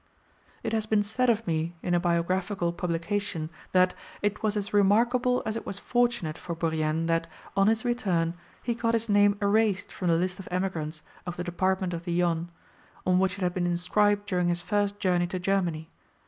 [0.63, 3.93] It has been said of me, in a biographical publication, that
[4.23, 8.33] "it was as remarkable as it was fortunate for Bourrienne that, on his return,
[8.63, 12.13] he got his name erased from the list of emigrants of the department of the
[12.13, 12.49] Yonne,
[13.05, 15.87] on which it had been inscribed during his first journey to Germany.